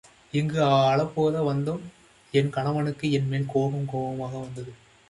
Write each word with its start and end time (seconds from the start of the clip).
இங்கு 0.33 0.63
அலெப்போ 0.63 1.43
வந்ததும், 1.43 1.85
என் 2.33 2.49
கணவனுக்கு 2.49 3.11
என் 3.11 3.27
மேல் 3.27 3.51
கோபம் 3.53 3.89
கோபமாக 3.91 4.37
வந்தது. 4.37 4.73